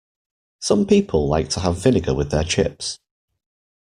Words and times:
Some 0.61 0.87
people 0.87 1.27
like 1.29 1.49
to 1.49 1.59
have 1.59 1.77
vinegar 1.83 2.15
with 2.15 2.31
their 2.31 2.43
chips 2.43 2.97